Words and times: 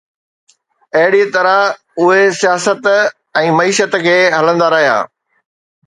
اهڙيءَ 0.99 1.27
طرح 1.35 1.59
اهي 2.01 2.23
سياست 2.39 2.91
۽ 3.45 3.55
معيشت 3.61 4.03
کي 4.07 4.19
هلندا 4.39 4.73
رهيا. 4.77 5.01